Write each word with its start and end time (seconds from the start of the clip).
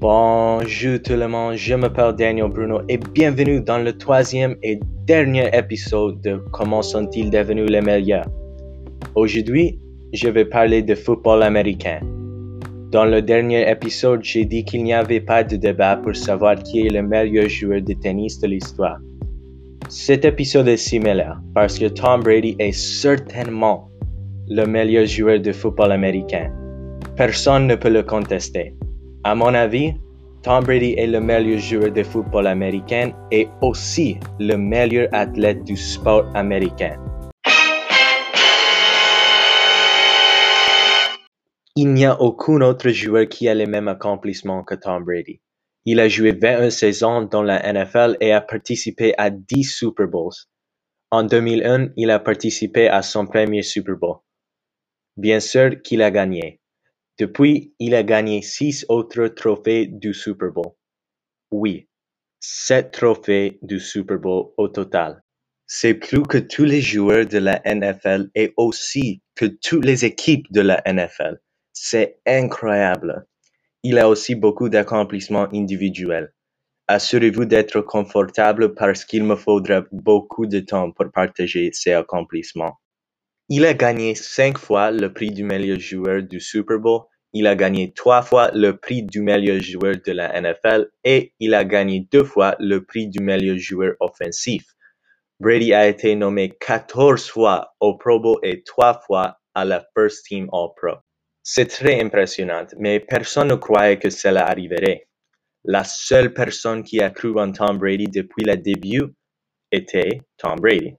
Bonjour 0.00 1.02
tout 1.02 1.14
le 1.16 1.26
monde, 1.26 1.56
je 1.56 1.74
m'appelle 1.74 2.14
Daniel 2.14 2.48
Bruno 2.48 2.82
et 2.88 2.98
bienvenue 2.98 3.60
dans 3.60 3.78
le 3.78 3.98
troisième 3.98 4.54
et 4.62 4.78
dernier 5.08 5.50
épisode 5.52 6.20
de 6.20 6.40
Comment 6.52 6.82
sont-ils 6.82 7.28
devenus 7.28 7.68
les 7.68 7.80
meilleurs? 7.80 8.28
Aujourd'hui, 9.16 9.76
je 10.12 10.28
vais 10.28 10.44
parler 10.44 10.82
de 10.82 10.94
football 10.94 11.42
américain. 11.42 11.98
Dans 12.92 13.06
le 13.06 13.20
dernier 13.20 13.68
épisode, 13.68 14.20
j'ai 14.22 14.44
dit 14.44 14.64
qu'il 14.64 14.84
n'y 14.84 14.94
avait 14.94 15.20
pas 15.20 15.42
de 15.42 15.56
débat 15.56 15.96
pour 15.96 16.14
savoir 16.14 16.62
qui 16.62 16.86
est 16.86 16.90
le 16.90 17.02
meilleur 17.02 17.48
joueur 17.48 17.82
de 17.82 17.94
tennis 17.94 18.38
de 18.38 18.46
l'histoire. 18.46 18.98
Cet 19.88 20.24
épisode 20.24 20.68
est 20.68 20.76
similaire 20.76 21.40
parce 21.56 21.76
que 21.76 21.86
Tom 21.86 22.22
Brady 22.22 22.54
est 22.60 22.70
certainement 22.70 23.90
le 24.48 24.64
meilleur 24.64 25.06
joueur 25.06 25.40
de 25.40 25.50
football 25.50 25.90
américain. 25.90 26.52
Personne 27.16 27.66
ne 27.66 27.74
peut 27.74 27.90
le 27.90 28.04
contester. 28.04 28.76
À 29.28 29.34
mon 29.34 29.52
avis, 29.52 29.92
Tom 30.42 30.64
Brady 30.64 30.94
est 30.96 31.06
le 31.06 31.20
meilleur 31.20 31.58
joueur 31.58 31.92
de 31.92 32.02
football 32.02 32.46
américain 32.46 33.12
et 33.30 33.46
aussi 33.60 34.16
le 34.40 34.56
meilleur 34.56 35.06
athlète 35.12 35.64
du 35.64 35.76
sport 35.76 36.24
américain. 36.34 36.96
Il 41.76 41.92
n'y 41.92 42.06
a 42.06 42.18
aucun 42.18 42.62
autre 42.62 42.88
joueur 42.88 43.28
qui 43.28 43.50
a 43.50 43.54
les 43.54 43.66
mêmes 43.66 43.88
accomplissements 43.88 44.64
que 44.64 44.76
Tom 44.76 45.04
Brady. 45.04 45.42
Il 45.84 46.00
a 46.00 46.08
joué 46.08 46.32
21 46.32 46.70
saisons 46.70 47.20
dans 47.24 47.42
la 47.42 47.60
NFL 47.70 48.16
et 48.22 48.32
a 48.32 48.40
participé 48.40 49.12
à 49.18 49.28
10 49.28 49.62
Super 49.62 50.08
Bowls. 50.08 50.48
En 51.10 51.22
2001, 51.22 51.90
il 51.98 52.10
a 52.10 52.18
participé 52.18 52.88
à 52.88 53.02
son 53.02 53.26
premier 53.26 53.60
Super 53.60 53.96
Bowl. 53.96 54.20
Bien 55.18 55.40
sûr 55.40 55.82
qu'il 55.82 56.00
a 56.00 56.10
gagné. 56.10 56.62
Depuis, 57.18 57.74
il 57.80 57.94
a 57.94 58.04
gagné 58.04 58.42
six 58.42 58.86
autres 58.88 59.26
trophées 59.28 59.86
du 59.86 60.14
Super 60.14 60.52
Bowl. 60.52 60.72
Oui, 61.50 61.88
sept 62.38 62.92
trophées 62.92 63.58
du 63.62 63.80
Super 63.80 64.18
Bowl 64.18 64.52
au 64.56 64.68
total. 64.68 65.22
C'est 65.66 65.94
plus 65.94 66.22
que 66.22 66.38
tous 66.38 66.64
les 66.64 66.80
joueurs 66.80 67.26
de 67.26 67.38
la 67.38 67.60
NFL 67.64 68.30
et 68.34 68.54
aussi 68.56 69.20
que 69.34 69.46
toutes 69.46 69.84
les 69.84 70.04
équipes 70.04 70.46
de 70.52 70.60
la 70.60 70.80
NFL. 70.86 71.40
C'est 71.72 72.20
incroyable. 72.24 73.26
Il 73.82 73.98
a 73.98 74.08
aussi 74.08 74.34
beaucoup 74.34 74.68
d'accomplissements 74.68 75.48
individuels. 75.52 76.32
Assurez-vous 76.86 77.44
d'être 77.44 77.80
confortable 77.80 78.74
parce 78.74 79.04
qu'il 79.04 79.24
me 79.24 79.36
faudra 79.36 79.82
beaucoup 79.92 80.46
de 80.46 80.60
temps 80.60 80.90
pour 80.92 81.10
partager 81.12 81.70
ces 81.72 81.92
accomplissements. 81.92 82.78
Il 83.50 83.64
a 83.64 83.72
gagné 83.72 84.14
cinq 84.14 84.58
fois 84.58 84.90
le 84.90 85.12
prix 85.12 85.30
du 85.30 85.42
meilleur 85.42 85.80
joueur 85.80 86.22
du 86.22 86.38
Super 86.38 86.78
Bowl, 86.78 87.04
il 87.32 87.46
a 87.46 87.56
gagné 87.56 87.92
trois 87.94 88.20
fois 88.20 88.50
le 88.52 88.76
prix 88.76 89.02
du 89.02 89.22
meilleur 89.22 89.60
joueur 89.60 89.96
de 90.04 90.12
la 90.12 90.40
NFL 90.40 90.90
et 91.04 91.32
il 91.40 91.54
a 91.54 91.64
gagné 91.64 92.06
deux 92.12 92.24
fois 92.24 92.56
le 92.58 92.84
prix 92.84 93.08
du 93.08 93.20
meilleur 93.20 93.56
joueur 93.56 93.94
offensif. 94.00 94.64
Brady 95.40 95.72
a 95.72 95.86
été 95.86 96.14
nommé 96.14 96.56
14 96.60 97.28
fois 97.28 97.74
au 97.80 97.96
Pro 97.96 98.20
Bowl 98.20 98.38
et 98.42 98.62
trois 98.64 99.00
fois 99.06 99.38
à 99.54 99.64
la 99.64 99.86
First 99.94 100.26
Team 100.26 100.48
All-Pro. 100.52 100.98
C'est 101.42 101.68
très 101.68 102.02
impressionnant, 102.02 102.66
mais 102.78 103.00
personne 103.00 103.48
ne 103.48 103.54
croyait 103.54 103.98
que 103.98 104.10
cela 104.10 104.46
arriverait. 104.46 105.08
La 105.64 105.84
seule 105.84 106.34
personne 106.34 106.82
qui 106.82 107.00
a 107.00 107.10
cru 107.10 107.38
en 107.38 107.52
Tom 107.52 107.78
Brady 107.78 108.08
depuis 108.08 108.44
le 108.44 108.56
début 108.56 109.04
était 109.70 110.20
Tom 110.36 110.56
Brady. 110.56 110.96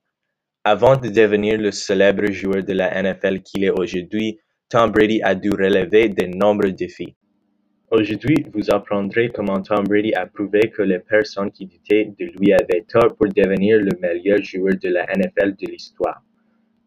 Avant 0.66 0.98
de 0.98 1.08
devenir 1.08 1.58
le 1.58 1.72
célèbre 1.72 2.30
joueur 2.34 2.66
de 2.66 2.74
la 2.74 3.02
NFL 3.02 3.40
qu'il 3.44 3.64
est 3.64 3.70
aujourd'hui, 3.70 4.40
Tom 4.68 4.92
Brady 4.92 5.22
a 5.24 5.34
dû 5.34 5.52
relever 5.52 6.10
de 6.10 6.26
nombreux 6.38 6.74
défis. 6.74 7.16
Aujourd'hui, 7.90 8.46
vous 8.54 8.70
apprendrez 8.70 9.30
comment 9.30 9.62
Tom 9.62 9.86
Brady 9.86 10.14
a 10.16 10.26
prouvé 10.26 10.70
que 10.70 10.82
les 10.82 11.00
personnes 11.00 11.50
qui 11.50 11.66
doutaient 11.66 12.14
de 12.20 12.26
lui 12.38 12.52
avaient 12.52 12.84
tort 12.90 13.16
pour 13.16 13.30
devenir 13.30 13.80
le 13.80 13.98
meilleur 14.02 14.44
joueur 14.44 14.76
de 14.76 14.90
la 14.90 15.06
NFL 15.06 15.56
de 15.56 15.72
l'histoire. 15.72 16.22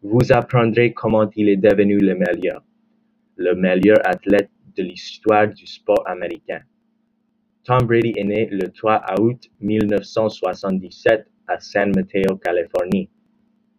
Vous 0.03 0.31
apprendrez 0.31 0.93
comment 0.93 1.27
il 1.35 1.49
est 1.49 1.57
devenu 1.57 1.97
le 1.97 2.13
meilleur, 2.13 2.63
le 3.37 3.55
meilleur 3.55 3.97
athlète 4.05 4.51
de 4.77 4.83
l'histoire 4.83 5.47
du 5.47 5.65
sport 5.65 6.07
américain. 6.07 6.61
Tom 7.63 7.79
Brady 7.87 8.13
est 8.17 8.23
né 8.23 8.47
le 8.51 8.69
3 8.69 9.03
août 9.19 9.49
1977 9.61 11.25
à 11.47 11.59
San 11.59 11.91
Mateo, 11.95 12.35
Californie. 12.35 13.09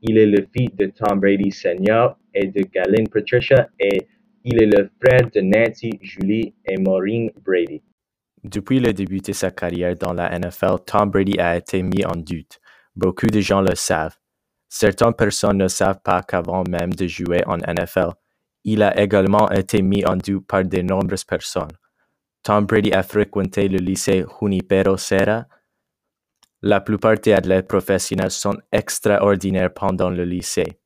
Il 0.07 0.19
est 0.19 0.27
le 0.27 0.47
fils 0.55 0.69
de 0.77 0.87
Tom 0.87 1.19
Brady 1.19 1.51
Sr. 1.51 2.15
et 2.35 2.47
de 2.49 2.61
Galen 2.63 3.09
Patricia 3.09 3.71
et 3.81 4.07
il 4.45 4.63
est 4.63 4.67
le 4.67 4.91
frère 5.03 5.31
de 5.31 5.41
Nancy, 5.41 5.99
Julie 6.03 6.55
et 6.67 6.77
Maureen 6.77 7.31
Brady. 7.43 7.83
Depuis 8.43 8.81
le 8.81 8.93
début 8.93 9.21
de 9.21 9.33
sa 9.33 9.51
carrière 9.51 9.97
dans 9.97 10.13
la 10.13 10.39
NFL, 10.39 10.85
Tom 10.85 11.09
Brady 11.09 11.39
a 11.41 11.57
été 11.57 11.83
mis 11.83 12.05
en 12.05 12.17
doute. 12.17 12.61
Beaucoup 12.95 13.29
de 13.29 13.41
gens 13.41 13.63
le 13.63 13.75
savent. 13.75 14.15
Certaines 14.69 15.15
personnes 15.15 15.57
ne 15.57 15.69
savent 15.69 16.03
pas 16.05 16.23
qu'avant 16.23 16.65
même 16.69 16.93
de 16.93 17.07
jouer 17.07 17.43
en 17.47 17.57
NFL, 17.57 18.11
il 18.65 18.83
a 18.83 19.01
également 19.01 19.51
été 19.51 19.81
mis 19.81 20.05
en 20.05 20.17
doute 20.17 20.47
par 20.47 20.65
de 20.65 20.83
nombreuses 20.83 21.25
personnes. 21.25 21.73
Tom 22.43 22.67
Brady 22.67 22.93
a 22.93 23.03
fréquenté 23.03 23.69
le 23.69 23.79
lycée 23.79 24.27
Junipero 24.39 24.99
Serra, 24.99 25.47
la 26.65 26.81
plupart 26.81 27.19
des 27.19 27.35
athlètes 27.35 27.69
professionnels 27.69 28.31
sont 28.31 28.57
extraordinaires 28.73 29.75
pendant 29.75 30.09
le 30.09 30.25
lycée. 30.25 30.81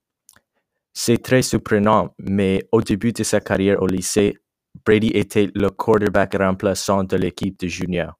C'est 0.92 1.22
très 1.22 1.40
surprenant, 1.40 2.16
mais 2.18 2.68
au 2.72 2.82
début 2.82 3.12
de 3.12 3.22
sa 3.22 3.40
carrière 3.40 3.80
au 3.80 3.86
lycée, 3.86 4.36
Brady 4.84 5.12
était 5.14 5.48
le 5.54 5.70
quarterback 5.70 6.34
remplaçant 6.34 7.04
de 7.04 7.16
l'équipe 7.16 7.56
de 7.60 7.68
junior. 7.68 8.18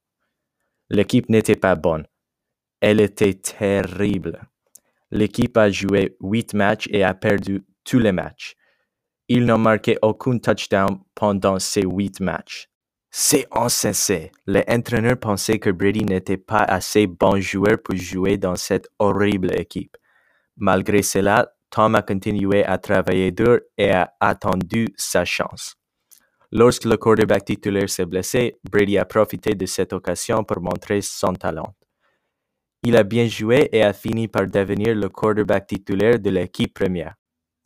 L'équipe 0.89 1.29
n'était 1.29 1.57
pas 1.57 1.75
bonne. 1.75 2.07
Elle 2.81 3.01
était 3.01 3.35
terrible. 3.35 4.41
L'équipe 5.11 5.57
a 5.57 5.69
joué 5.69 6.17
huit 6.21 6.55
matchs 6.55 6.87
et 6.93 7.03
a 7.03 7.13
perdu 7.13 7.65
tous 7.83 7.99
les 7.99 8.13
matchs. 8.13 8.55
Il 9.27 9.47
n'a 9.47 9.59
marqué 9.59 9.99
aucun 10.01 10.39
touchdown 10.39 11.01
pendant 11.13 11.59
ces 11.59 11.83
huit 11.83 12.21
matchs. 12.21 12.71
C'est 13.11 13.47
insensé. 13.53 14.31
Les 14.47 14.65
entraîneurs 14.69 15.19
pensaient 15.19 15.59
que 15.59 15.71
Brady 15.71 16.05
n'était 16.05 16.37
pas 16.37 16.63
assez 16.63 17.07
bon 17.07 17.41
joueur 17.41 17.79
pour 17.83 17.97
jouer 17.97 18.37
dans 18.37 18.57
cette 18.57 18.89
horrible 18.99 19.59
équipe. 19.59 19.97
Malgré 20.57 21.03
cela, 21.03 21.53
Tom 21.71 21.95
a 21.95 22.03
continué 22.03 22.65
à 22.65 22.79
travailler 22.79 23.31
dur 23.31 23.61
et 23.77 23.91
a 23.91 24.13
attendu 24.21 24.89
sa 24.97 25.25
chance. 25.25 25.75
Lorsque 26.51 26.85
le 26.85 26.97
quarterback 26.97 27.45
titulaire 27.45 27.91
s'est 27.91 28.07
blessé, 28.07 28.59
Brady 28.71 28.99
a 28.99 29.05
profité 29.05 29.55
de 29.55 29.67
cette 29.67 29.93
occasion 29.93 30.45
pour 30.45 30.63
montrer 30.63 31.03
son 31.03 31.35
talent. 31.35 31.75
Il 32.83 32.97
a 32.97 33.03
bien 33.03 33.27
joué 33.27 33.69
et 33.73 33.83
a 33.83 33.93
fini 33.93 34.29
par 34.29 34.47
devenir 34.47 34.95
le 34.95 35.09
quarterback 35.09 35.67
titulaire 35.67 36.19
de 36.19 36.31
l'équipe 36.31 36.73
première. 36.73 37.15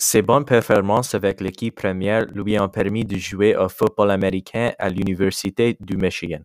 Ses 0.04 0.20
bonnes 0.20 0.44
performances 0.44 1.14
avec 1.14 1.40
l'équipe 1.40 1.76
première 1.76 2.26
lui 2.34 2.58
ont 2.58 2.68
permis 2.68 3.04
de 3.04 3.16
jouer 3.18 3.54
au 3.54 3.68
football 3.68 4.10
américain 4.10 4.72
à 4.80 4.88
l'Université 4.88 5.76
du 5.78 5.96
Michigan. 5.96 6.40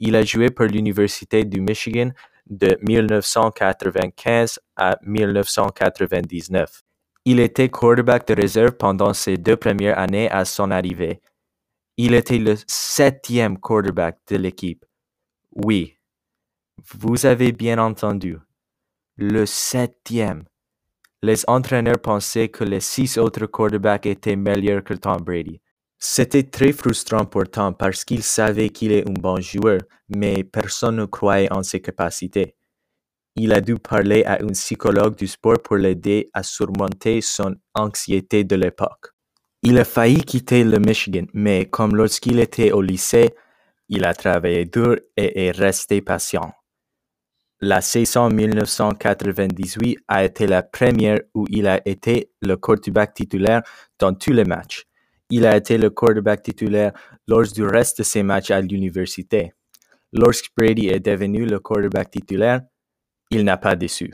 Il 0.00 0.16
a 0.16 0.24
joué 0.24 0.48
pour 0.48 0.64
l'Université 0.64 1.44
du 1.44 1.60
Michigan 1.60 2.12
de 2.46 2.78
1995 2.80 4.60
à 4.76 4.98
1999. 5.02 6.84
Il 7.26 7.38
était 7.38 7.68
quarterback 7.68 8.26
de 8.28 8.34
réserve 8.40 8.72
pendant 8.72 9.12
ses 9.12 9.36
deux 9.36 9.56
premières 9.56 9.98
années 9.98 10.30
à 10.30 10.46
son 10.46 10.70
arrivée. 10.70 11.20
Il 11.98 12.14
était 12.14 12.38
le 12.38 12.54
septième 12.66 13.58
quarterback 13.58 14.20
de 14.30 14.36
l'équipe. 14.36 14.86
Oui, 15.54 15.98
vous 16.94 17.26
avez 17.26 17.52
bien 17.52 17.76
entendu. 17.76 18.38
Le 19.18 19.44
septième 19.44 20.44
les 21.26 21.42
entraîneurs 21.48 21.98
pensaient 21.98 22.48
que 22.48 22.62
les 22.62 22.80
six 22.80 23.18
autres 23.18 23.46
quarterbacks 23.46 24.06
étaient 24.06 24.36
meilleurs 24.36 24.84
que 24.84 24.94
Tom 24.94 25.20
Brady. 25.20 25.60
C'était 25.98 26.44
très 26.44 26.72
frustrant 26.72 27.24
pour 27.24 27.50
Tom 27.50 27.74
parce 27.74 28.04
qu'il 28.04 28.22
savait 28.22 28.68
qu'il 28.68 28.92
est 28.92 29.08
un 29.08 29.12
bon 29.12 29.40
joueur, 29.40 29.80
mais 30.08 30.44
personne 30.44 30.96
ne 30.96 31.04
croyait 31.06 31.52
en 31.52 31.64
ses 31.64 31.80
capacités. 31.80 32.54
Il 33.34 33.52
a 33.52 33.60
dû 33.60 33.74
parler 33.74 34.22
à 34.24 34.34
un 34.40 34.52
psychologue 34.52 35.16
du 35.16 35.26
sport 35.26 35.60
pour 35.62 35.76
l'aider 35.76 36.30
à 36.32 36.44
surmonter 36.44 37.20
son 37.20 37.56
anxiété 37.74 38.44
de 38.44 38.54
l'époque. 38.54 39.08
Il 39.62 39.78
a 39.78 39.84
failli 39.84 40.22
quitter 40.22 40.62
le 40.62 40.78
Michigan, 40.78 41.26
mais 41.34 41.66
comme 41.66 41.96
lorsqu'il 41.96 42.38
était 42.38 42.70
au 42.70 42.82
lycée, 42.82 43.30
il 43.88 44.04
a 44.04 44.14
travaillé 44.14 44.64
dur 44.64 44.96
et 45.16 45.46
est 45.46 45.50
resté 45.50 46.02
patient. 46.02 46.52
La 47.62 47.80
saison 47.80 48.28
1998 48.28 49.98
a 50.08 50.24
été 50.24 50.46
la 50.46 50.62
première 50.62 51.20
où 51.34 51.46
il 51.48 51.66
a 51.66 51.80
été 51.88 52.30
le 52.42 52.56
quarterback 52.56 53.14
titulaire 53.14 53.62
dans 53.98 54.12
tous 54.12 54.32
les 54.32 54.44
matchs. 54.44 54.84
Il 55.30 55.46
a 55.46 55.56
été 55.56 55.78
le 55.78 55.88
quarterback 55.88 56.42
titulaire 56.42 56.92
lors 57.26 57.46
du 57.46 57.64
reste 57.64 57.98
de 57.98 58.02
ses 58.02 58.22
matchs 58.22 58.50
à 58.50 58.60
l'université. 58.60 59.54
Lorsque 60.12 60.50
Brady 60.54 60.88
est 60.88 61.00
devenu 61.00 61.46
le 61.46 61.58
quarterback 61.58 62.10
titulaire, 62.10 62.60
il 63.30 63.42
n'a 63.42 63.56
pas 63.56 63.74
déçu. 63.74 64.12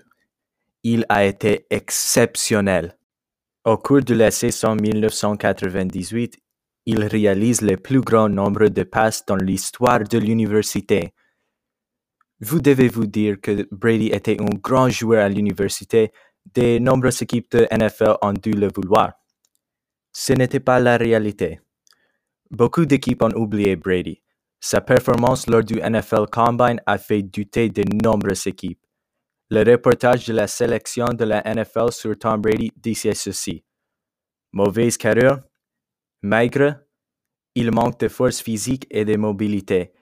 Il 0.84 1.04
a 1.08 1.24
été 1.24 1.66
exceptionnel. 1.68 2.96
Au 3.64 3.76
cours 3.76 4.02
de 4.02 4.14
la 4.14 4.30
saison 4.30 4.76
1998, 4.76 6.38
Il 6.84 7.04
réalise 7.04 7.62
le 7.62 7.76
plus 7.76 8.00
grand 8.00 8.28
nombre 8.28 8.66
de 8.66 8.82
passes 8.82 9.24
dans 9.24 9.36
l'histoire 9.36 10.00
de 10.00 10.18
l'université. 10.18 11.12
Vous 12.44 12.60
devez 12.60 12.88
vous 12.88 13.06
dire 13.06 13.40
que 13.40 13.68
Brady 13.70 14.08
était 14.08 14.40
un 14.40 14.58
grand 14.60 14.88
joueur 14.88 15.24
à 15.24 15.28
l'université, 15.28 16.10
de 16.56 16.80
nombreuses 16.80 17.22
équipes 17.22 17.52
de 17.52 17.68
NFL 17.70 18.16
ont 18.20 18.32
dû 18.32 18.50
le 18.50 18.68
vouloir. 18.74 19.12
Ce 20.12 20.32
n'était 20.32 20.58
pas 20.58 20.80
la 20.80 20.96
réalité. 20.96 21.60
Beaucoup 22.50 22.84
d'équipes 22.84 23.22
ont 23.22 23.36
oublié 23.36 23.76
Brady. 23.76 24.22
Sa 24.58 24.80
performance 24.80 25.46
lors 25.46 25.62
du 25.62 25.76
NFL 25.76 26.26
Combine 26.32 26.82
a 26.84 26.98
fait 26.98 27.22
douter 27.22 27.68
de 27.68 27.84
nombreuses 28.04 28.48
équipes. 28.48 28.84
Le 29.48 29.62
reportage 29.62 30.26
de 30.26 30.32
la 30.32 30.48
sélection 30.48 31.06
de 31.06 31.24
la 31.24 31.42
NFL 31.44 31.92
sur 31.92 32.18
Tom 32.18 32.40
Brady 32.40 32.72
disait 32.76 33.14
ceci. 33.14 33.64
Mauvaise 34.52 34.96
carrière, 34.96 35.44
maigre, 36.22 36.74
il 37.54 37.70
manque 37.70 38.00
de 38.00 38.08
force 38.08 38.42
physique 38.42 38.86
et 38.90 39.04
de 39.04 39.16
mobilité. 39.16 39.92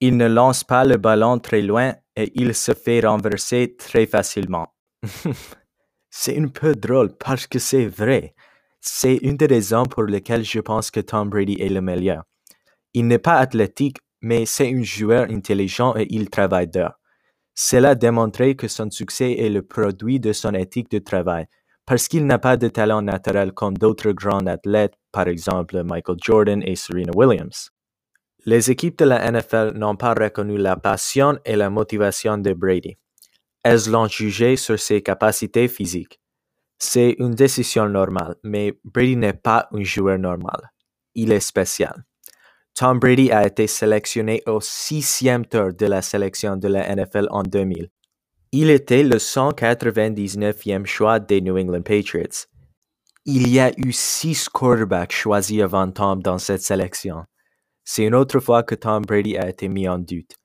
Il 0.00 0.16
ne 0.16 0.26
lance 0.26 0.64
pas 0.64 0.84
le 0.84 0.96
ballon 0.96 1.38
très 1.38 1.60
loin 1.60 1.94
et 2.16 2.32
il 2.34 2.54
se 2.54 2.72
fait 2.72 3.00
renverser 3.00 3.76
très 3.78 4.06
facilement. 4.06 4.74
c'est 6.10 6.38
un 6.38 6.48
peu 6.48 6.74
drôle 6.74 7.16
parce 7.18 7.46
que 7.46 7.58
c'est 7.58 7.86
vrai. 7.86 8.34
C'est 8.80 9.16
une 9.16 9.36
des 9.36 9.46
raisons 9.46 9.84
pour 9.84 10.04
lesquelles 10.04 10.44
je 10.44 10.60
pense 10.60 10.90
que 10.90 11.00
Tom 11.00 11.28
Brady 11.28 11.60
est 11.60 11.68
le 11.68 11.82
meilleur. 11.82 12.24
Il 12.94 13.06
n'est 13.06 13.18
pas 13.18 13.36
athlétique, 13.36 13.98
mais 14.22 14.46
c'est 14.46 14.72
un 14.72 14.82
joueur 14.82 15.30
intelligent 15.30 15.94
et 15.96 16.06
il 16.08 16.30
travaille 16.30 16.68
dur. 16.68 16.92
Cela 17.54 17.90
a 17.90 17.94
démontré 17.94 18.56
que 18.56 18.68
son 18.68 18.90
succès 18.90 19.32
est 19.32 19.50
le 19.50 19.60
produit 19.60 20.18
de 20.18 20.32
son 20.32 20.54
éthique 20.54 20.90
de 20.90 20.98
travail, 20.98 21.46
parce 21.84 22.08
qu'il 22.08 22.24
n'a 22.24 22.38
pas 22.38 22.56
de 22.56 22.68
talent 22.68 23.02
naturel 23.02 23.52
comme 23.52 23.76
d'autres 23.76 24.12
grands 24.12 24.46
athlètes, 24.46 24.94
par 25.12 25.28
exemple 25.28 25.82
Michael 25.84 26.16
Jordan 26.22 26.62
et 26.64 26.74
Serena 26.74 27.12
Williams. 27.14 27.70
Les 28.46 28.70
équipes 28.70 28.98
de 28.98 29.04
la 29.04 29.30
NFL 29.30 29.72
n'ont 29.76 29.96
pas 29.96 30.14
reconnu 30.14 30.56
la 30.56 30.76
passion 30.76 31.38
et 31.44 31.56
la 31.56 31.68
motivation 31.68 32.38
de 32.38 32.52
Brady. 32.52 32.96
Elles 33.62 33.88
l'ont 33.88 34.08
jugé 34.08 34.56
sur 34.56 34.78
ses 34.78 35.02
capacités 35.02 35.68
physiques. 35.68 36.20
C'est 36.78 37.16
une 37.18 37.34
décision 37.34 37.88
normale, 37.88 38.36
mais 38.42 38.78
Brady 38.84 39.16
n'est 39.16 39.34
pas 39.34 39.68
un 39.72 39.82
joueur 39.82 40.18
normal. 40.18 40.70
Il 41.14 41.32
est 41.32 41.40
spécial. 41.40 42.04
Tom 42.74 42.98
Brady 42.98 43.30
a 43.30 43.46
été 43.46 43.66
sélectionné 43.66 44.42
au 44.46 44.60
sixième 44.62 45.44
tour 45.44 45.74
de 45.74 45.86
la 45.86 46.00
sélection 46.00 46.56
de 46.56 46.68
la 46.68 46.94
NFL 46.94 47.26
en 47.30 47.42
2000. 47.42 47.90
Il 48.52 48.70
était 48.70 49.02
le 49.02 49.16
199e 49.16 50.86
choix 50.86 51.20
des 51.20 51.42
New 51.42 51.58
England 51.58 51.82
Patriots. 51.82 52.46
Il 53.26 53.48
y 53.48 53.60
a 53.60 53.70
eu 53.76 53.92
six 53.92 54.48
quarterbacks 54.48 55.12
choisis 55.12 55.60
avant 55.60 55.90
Tom 55.90 56.22
dans 56.22 56.38
cette 56.38 56.62
sélection. 56.62 57.24
C'est 57.92 58.04
une 58.04 58.14
autre 58.14 58.38
fois 58.38 58.62
que 58.62 58.76
Tom 58.76 59.02
Brady 59.02 59.36
a 59.36 59.48
été 59.48 59.66
mis 59.68 59.88
en 59.88 59.98
doute. 59.98 60.36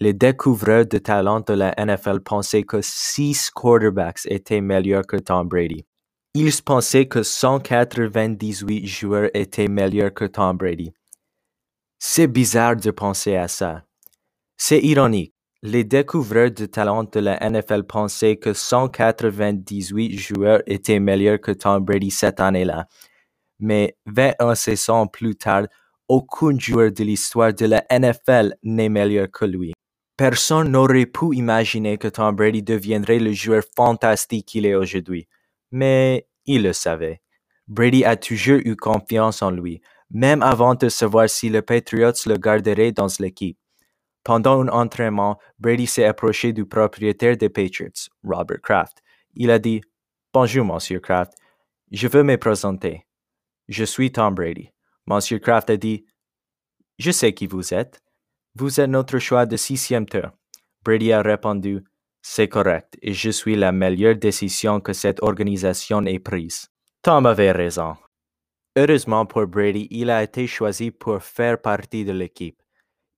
Les 0.00 0.14
découvreurs 0.14 0.86
de 0.86 0.96
talent 0.96 1.40
de 1.40 1.52
la 1.52 1.74
NFL 1.76 2.20
pensaient 2.20 2.62
que 2.62 2.78
six 2.80 3.50
quarterbacks 3.50 4.24
étaient 4.24 4.62
meilleurs 4.62 5.06
que 5.06 5.18
Tom 5.18 5.46
Brady. 5.46 5.84
Ils 6.32 6.62
pensaient 6.64 7.06
que 7.06 7.22
198 7.22 8.86
joueurs 8.86 9.28
étaient 9.34 9.68
meilleurs 9.68 10.14
que 10.14 10.24
Tom 10.24 10.56
Brady. 10.56 10.94
C'est 11.98 12.26
bizarre 12.26 12.76
de 12.76 12.90
penser 12.90 13.36
à 13.36 13.48
ça. 13.48 13.84
C'est 14.56 14.80
ironique. 14.80 15.34
Les 15.60 15.84
découvreurs 15.84 16.52
de 16.52 16.64
talent 16.64 17.04
de 17.04 17.20
la 17.20 17.50
NFL 17.50 17.82
pensaient 17.82 18.36
que 18.36 18.54
198 18.54 20.18
joueurs 20.18 20.62
étaient 20.66 21.00
meilleurs 21.00 21.42
que 21.42 21.52
Tom 21.52 21.84
Brady 21.84 22.10
cette 22.10 22.40
année-là. 22.40 22.86
Mais 23.58 23.94
21 24.06 24.54
saisons 24.54 25.06
plus 25.06 25.36
tard, 25.36 25.66
aucun 26.08 26.58
joueur 26.58 26.90
de 26.90 27.04
l'histoire 27.04 27.52
de 27.52 27.66
la 27.66 27.84
NFL 27.90 28.54
n'est 28.62 28.88
meilleur 28.88 29.30
que 29.30 29.44
lui. 29.44 29.74
Personne 30.16 30.72
n'aurait 30.72 31.06
pu 31.06 31.36
imaginer 31.36 31.96
que 31.96 32.08
Tom 32.08 32.34
Brady 32.34 32.62
deviendrait 32.62 33.20
le 33.20 33.32
joueur 33.32 33.62
fantastique 33.76 34.46
qu'il 34.46 34.66
est 34.66 34.74
aujourd'hui. 34.74 35.28
Mais 35.70 36.26
il 36.44 36.64
le 36.64 36.72
savait. 36.72 37.20
Brady 37.68 38.04
a 38.04 38.16
toujours 38.16 38.60
eu 38.64 38.74
confiance 38.74 39.42
en 39.42 39.50
lui, 39.50 39.80
même 40.10 40.42
avant 40.42 40.74
de 40.74 40.88
savoir 40.88 41.28
si 41.28 41.50
les 41.50 41.62
Patriots 41.62 42.12
le 42.26 42.36
garderaient 42.36 42.92
dans 42.92 43.08
l'équipe. 43.20 43.58
Pendant 44.24 44.62
un 44.62 44.68
entraînement, 44.68 45.38
Brady 45.58 45.86
s'est 45.86 46.04
approché 46.04 46.52
du 46.52 46.64
propriétaire 46.64 47.36
des 47.36 47.48
Patriots, 47.48 48.08
Robert 48.24 48.60
Kraft. 48.62 49.02
Il 49.34 49.50
a 49.50 49.58
dit 49.58 49.82
Bonjour, 50.32 50.64
Monsieur 50.64 51.00
Kraft. 51.00 51.32
Je 51.92 52.08
veux 52.08 52.22
me 52.22 52.36
présenter. 52.36 53.06
Je 53.68 53.84
suis 53.84 54.10
Tom 54.10 54.34
Brady. 54.34 54.70
Monsieur 55.10 55.38
Kraft 55.38 55.70
a 55.70 55.78
dit 55.78 56.04
Je 56.98 57.10
sais 57.10 57.32
qui 57.32 57.46
vous 57.46 57.72
êtes. 57.72 58.02
Vous 58.54 58.78
êtes 58.78 58.90
notre 58.90 59.18
choix 59.18 59.46
de 59.46 59.56
sixième 59.56 60.04
tour. 60.04 60.28
Brady 60.84 61.12
a 61.12 61.22
répondu 61.22 61.82
C'est 62.20 62.48
correct 62.48 62.98
et 63.00 63.14
je 63.14 63.30
suis 63.30 63.56
la 63.56 63.72
meilleure 63.72 64.16
décision 64.16 64.80
que 64.80 64.92
cette 64.92 65.22
organisation 65.22 66.04
ait 66.04 66.18
prise. 66.18 66.68
Tom 67.00 67.24
avait 67.24 67.52
raison. 67.52 67.96
Heureusement 68.76 69.24
pour 69.24 69.46
Brady, 69.46 69.88
il 69.90 70.10
a 70.10 70.22
été 70.22 70.46
choisi 70.46 70.90
pour 70.90 71.22
faire 71.22 71.58
partie 71.58 72.04
de 72.04 72.12
l'équipe. 72.12 72.60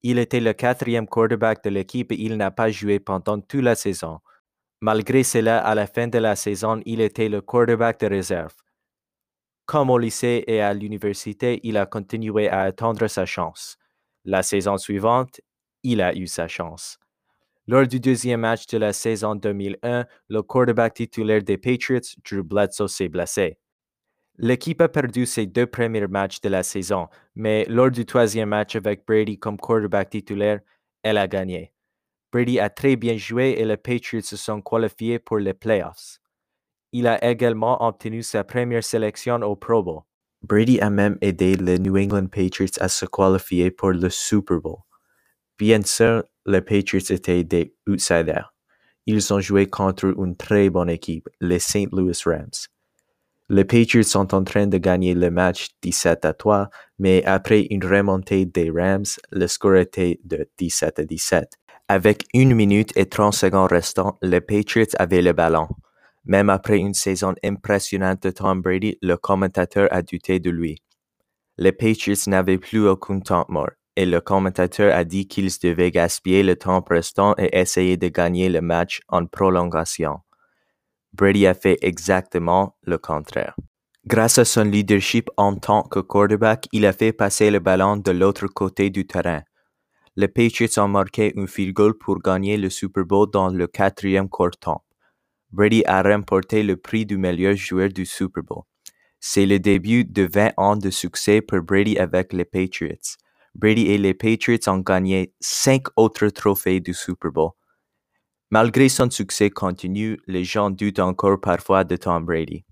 Il 0.01 0.17
était 0.17 0.39
le 0.39 0.53
quatrième 0.53 1.07
quarterback 1.07 1.61
de 1.61 1.71
l'équipe 1.71 2.13
et 2.13 2.21
il 2.21 2.37
n'a 2.37 2.51
pas 2.51 2.71
joué 2.71 3.01
pendant 3.01 3.41
toute 3.41 3.63
la 3.63 3.75
saison. 3.75 4.19
Malgré 4.79 5.23
cela, 5.23 5.59
à 5.59 5.75
la 5.75 5.87
fin 5.87 6.07
de 6.07 6.19
la 6.19 6.37
saison, 6.37 6.81
il 6.85 7.01
était 7.01 7.27
le 7.27 7.41
quarterback 7.41 7.99
de 7.99 8.07
réserve. 8.07 8.53
Comme 9.65 9.89
au 9.89 9.97
lycée 9.97 10.43
et 10.47 10.61
à 10.61 10.73
l'université, 10.73 11.59
il 11.63 11.77
a 11.77 11.85
continué 11.85 12.49
à 12.49 12.61
attendre 12.61 13.07
sa 13.07 13.25
chance. 13.25 13.77
La 14.25 14.43
saison 14.43 14.77
suivante, 14.77 15.41
il 15.83 16.01
a 16.01 16.15
eu 16.15 16.27
sa 16.27 16.47
chance. 16.47 16.99
Lors 17.67 17.87
du 17.87 17.99
deuxième 17.99 18.41
match 18.41 18.65
de 18.67 18.77
la 18.77 18.91
saison 18.93 19.35
2001, 19.35 20.05
le 20.29 20.41
quarterback 20.41 20.95
titulaire 20.95 21.43
des 21.43 21.57
Patriots, 21.57 22.01
Drew 22.25 22.43
Bledsoe, 22.43 22.87
s'est 22.87 23.09
blessé. 23.09 23.57
L'équipe 24.37 24.81
a 24.81 24.89
perdu 24.89 25.25
ses 25.25 25.45
deux 25.45 25.67
premiers 25.67 26.07
matchs 26.07 26.41
de 26.41 26.49
la 26.49 26.63
saison, 26.63 27.07
mais 27.35 27.65
lors 27.69 27.91
du 27.91 28.05
troisième 28.05 28.49
match 28.49 28.75
avec 28.75 29.05
Brady 29.05 29.37
comme 29.37 29.57
quarterback 29.57 30.09
titulaire, 30.09 30.61
elle 31.03 31.17
a 31.17 31.27
gagné. 31.27 31.73
Brady 32.31 32.59
a 32.59 32.69
très 32.69 32.95
bien 32.95 33.17
joué 33.17 33.55
et 33.57 33.65
les 33.65 33.77
Patriots 33.77 34.21
se 34.21 34.37
sont 34.37 34.61
qualifiés 34.61 35.19
pour 35.19 35.37
les 35.37 35.53
playoffs. 35.53 36.20
Il 36.93 37.07
a 37.07 37.23
également 37.23 37.81
obtenu 37.85 38.21
sa 38.21 38.43
première 38.43 38.83
sélection 38.83 39.41
au 39.43 39.55
Pro 39.55 39.81
Bowl. 39.81 40.01
Brady 40.43 40.79
a 40.81 40.89
même 40.89 41.17
aidé 41.21 41.55
les 41.55 41.79
New 41.79 41.97
England 41.97 42.27
Patriots 42.27 42.79
à 42.79 42.89
se 42.89 43.05
qualifier 43.05 43.71
pour 43.71 43.91
le 43.91 44.09
Super 44.09 44.59
Bowl. 44.59 44.79
Bien 45.57 45.81
sûr, 45.83 46.23
les 46.45 46.61
Patriots 46.61 47.11
étaient 47.11 47.43
des 47.43 47.75
outsiders. 47.87 48.53
Ils 49.05 49.33
ont 49.33 49.39
joué 49.39 49.67
contre 49.67 50.05
une 50.17 50.35
très 50.35 50.69
bonne 50.69 50.89
équipe, 50.89 51.29
les 51.39 51.59
St. 51.59 51.89
Louis 51.91 52.19
Rams. 52.25 52.49
Les 53.49 53.65
Patriots 53.65 54.03
sont 54.03 54.33
en 54.33 54.43
train 54.43 54.67
de 54.67 54.77
gagner 54.77 55.13
le 55.13 55.29
match 55.29 55.69
17 55.81 56.25
à 56.25 56.33
3, 56.33 56.69
mais 56.99 57.23
après 57.25 57.67
une 57.69 57.85
remontée 57.85 58.45
des 58.45 58.71
Rams, 58.71 59.05
le 59.31 59.47
score 59.47 59.75
était 59.75 60.19
de 60.23 60.47
17 60.57 60.99
à 60.99 61.03
17. 61.03 61.53
Avec 61.87 62.25
une 62.33 62.55
minute 62.55 62.91
et 62.95 63.07
30 63.07 63.33
secondes 63.33 63.71
restant, 63.71 64.17
les 64.21 64.41
Patriots 64.41 64.95
avaient 64.97 65.21
le 65.21 65.33
ballon. 65.33 65.67
Même 66.25 66.49
après 66.49 66.77
une 66.77 66.93
saison 66.93 67.33
impressionnante 67.43 68.23
de 68.23 68.29
Tom 68.31 68.61
Brady, 68.61 68.97
le 69.01 69.17
commentateur 69.17 69.87
a 69.91 70.01
douté 70.01 70.39
de 70.39 70.49
lui. 70.49 70.81
Les 71.57 71.71
Patriots 71.71 72.27
n'avaient 72.27 72.57
plus 72.57 72.87
aucun 72.87 73.19
temps 73.19 73.45
mort, 73.49 73.71
et 73.95 74.05
le 74.05 74.21
commentateur 74.21 74.95
a 74.95 75.03
dit 75.03 75.27
qu'ils 75.27 75.51
devaient 75.61 75.91
gaspiller 75.91 76.43
le 76.43 76.55
temps 76.55 76.83
restant 76.87 77.35
et 77.37 77.57
essayer 77.59 77.97
de 77.97 78.07
gagner 78.07 78.49
le 78.49 78.61
match 78.61 79.01
en 79.07 79.25
prolongation. 79.25 80.19
Brady 81.13 81.45
a 81.47 81.53
fait 81.53 81.77
exactement 81.81 82.77
le 82.83 82.97
contraire. 82.97 83.55
Grâce 84.07 84.37
à 84.39 84.45
son 84.45 84.63
leadership 84.63 85.29
en 85.37 85.55
tant 85.55 85.83
que 85.83 85.99
quarterback, 85.99 86.67
il 86.71 86.85
a 86.85 86.93
fait 86.93 87.13
passer 87.13 87.51
le 87.51 87.59
ballon 87.59 87.97
de 87.97 88.11
l'autre 88.11 88.47
côté 88.47 88.89
du 88.89 89.05
terrain. 89.05 89.43
Les 90.15 90.27
Patriots 90.27 90.79
ont 90.79 90.87
marqué 90.87 91.33
un 91.37 91.45
field 91.45 91.73
goal 91.73 91.97
pour 91.97 92.19
gagner 92.19 92.57
le 92.57 92.69
Super 92.69 93.05
Bowl 93.05 93.29
dans 93.31 93.49
le 93.49 93.67
quatrième 93.67 94.29
quart-temps. 94.29 94.83
Brady 95.51 95.83
a 95.85 96.01
remporté 96.01 96.63
le 96.63 96.77
prix 96.77 97.05
du 97.05 97.17
meilleur 97.17 97.55
joueur 97.55 97.89
du 97.89 98.05
Super 98.05 98.43
Bowl. 98.43 98.63
C'est 99.19 99.45
le 99.45 99.59
début 99.59 100.05
de 100.05 100.27
20 100.31 100.53
ans 100.57 100.77
de 100.77 100.89
succès 100.89 101.41
pour 101.41 101.61
Brady 101.61 101.97
avec 101.99 102.31
les 102.33 102.45
Patriots. 102.45 103.17
Brady 103.53 103.87
et 103.87 103.97
les 103.97 104.13
Patriots 104.13 104.69
ont 104.69 104.79
gagné 104.79 105.33
cinq 105.41 105.83
autres 105.97 106.29
trophées 106.29 106.79
du 106.79 106.93
Super 106.93 107.31
Bowl. 107.31 107.51
Malgré 108.49 108.89
son 108.89 109.09
succès 109.09 109.49
continu, 109.49 110.19
les 110.25 110.43
gens 110.43 110.69
doutent 110.69 110.99
encore 110.99 111.39
parfois 111.39 111.83
de 111.83 111.97
Tom 111.97 112.25
Brady. 112.25 112.65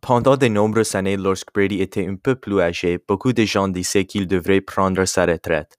Pendant 0.00 0.36
de 0.36 0.48
nombreuses 0.48 0.94
années, 0.94 1.16
lorsque 1.16 1.52
Brady 1.52 1.80
était 1.80 2.06
un 2.06 2.16
peu 2.16 2.36
plus 2.36 2.60
âgé, 2.60 2.98
beaucoup 3.08 3.32
de 3.32 3.44
gens 3.44 3.68
disaient 3.68 4.04
qu'il 4.04 4.26
devrait 4.26 4.60
prendre 4.60 5.04
sa 5.06 5.26
retraite. 5.26 5.76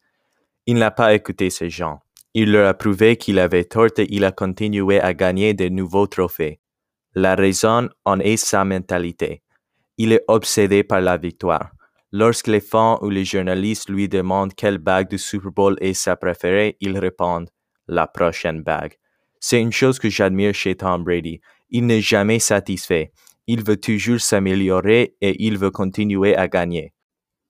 Il 0.66 0.76
n'a 0.76 0.92
pas 0.92 1.14
écouté 1.14 1.50
ces 1.50 1.70
gens. 1.70 2.00
Il 2.34 2.52
leur 2.52 2.68
a 2.68 2.74
prouvé 2.76 3.18
qu'il 3.18 3.40
avait 3.40 3.64
tort 3.64 3.90
et 3.98 4.08
il 4.10 4.24
a 4.24 4.32
continué 4.32 5.02
à 5.02 5.14
gagner 5.14 5.54
de 5.54 5.68
nouveaux 5.68 6.08
trophées. 6.08 6.60
La 7.16 7.34
raison 7.36 7.90
en 8.06 8.20
est 8.20 8.38
sa 8.38 8.64
mentalité. 8.64 9.42
Il 9.98 10.14
est 10.14 10.24
obsédé 10.28 10.84
par 10.84 11.02
la 11.02 11.18
victoire. 11.18 11.72
Lorsque 12.12 12.48
les 12.48 12.60
fans 12.60 13.00
ou 13.02 13.10
les 13.10 13.26
journalistes 13.26 13.90
lui 13.90 14.08
demandent 14.08 14.54
quelle 14.54 14.78
bague 14.78 15.10
du 15.10 15.18
Super 15.18 15.52
Bowl 15.52 15.76
est 15.82 15.94
sa 15.94 16.16
préférée, 16.16 16.78
il 16.80 16.98
répond 16.98 17.46
la 17.88 18.06
prochaine 18.06 18.62
bague. 18.62 18.96
C'est 19.40 19.62
une 19.62 19.72
chose 19.72 19.98
que 19.98 20.10
j'admire 20.10 20.54
chez 20.54 20.76
Tom 20.76 21.04
Brady. 21.04 21.42
Il 21.70 21.86
n'est 21.86 22.02
jamais 22.02 22.40
satisfait. 22.40 23.12
Il 23.48 23.64
veut 23.64 23.78
toujours 23.78 24.20
s'améliorer 24.20 25.16
et 25.22 25.44
il 25.44 25.58
veut 25.58 25.72
continuer 25.72 26.36
à 26.36 26.48
gagner. 26.48 26.94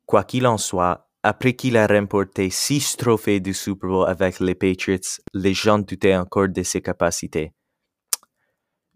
Quoi 0.06 0.24
qu'il 0.24 0.48
en 0.48 0.58
soit, 0.58 1.09
après 1.24 1.54
qu'il 1.54 1.78
a 1.78 1.88
remporté 1.88 2.50
six 2.50 2.96
trophées 2.96 3.40
du 3.40 3.54
Super 3.54 3.90
Bowl 3.90 4.10
avec 4.10 4.40
les 4.40 4.56
Patriots, 4.56 5.20
les 5.34 5.54
gens 5.54 5.80
doutaient 5.80 6.16
encore 6.16 6.48
de 6.48 6.64
ses 6.64 6.82
capacités. 6.82 7.52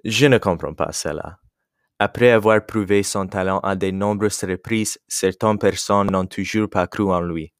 Je 0.05 0.27
ne 0.27 0.37
comprends 0.37 0.73
pas 0.73 0.91
cela. 0.91 1.39
Après 1.99 2.31
avoir 2.31 2.65
prouvé 2.65 3.03
son 3.03 3.27
talent 3.27 3.59
à 3.59 3.75
de 3.75 3.91
nombreuses 3.91 4.43
reprises, 4.43 4.97
certaines 5.07 5.57
personnes 5.57 6.11
n'ont 6.11 6.25
toujours 6.25 6.69
pas 6.69 6.87
cru 6.87 7.11
en 7.11 7.21
lui. 7.21 7.53